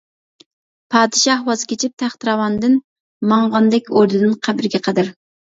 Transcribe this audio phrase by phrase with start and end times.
[0.95, 2.79] پادىشاھ ۋاز كېچىپ تەختىراۋاندىن،
[3.33, 5.15] ماڭغاندەك ئوردىدىن قەبرىگە قەدەر.